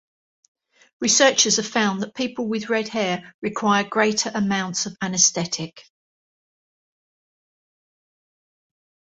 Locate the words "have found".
1.57-2.01